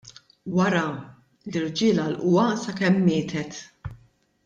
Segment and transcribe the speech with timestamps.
[0.59, 0.85] Wara,
[1.51, 3.65] l-irġiel għallquha sakemm mietet.